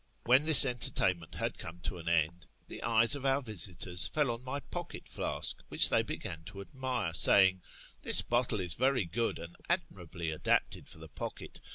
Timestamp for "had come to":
1.35-1.99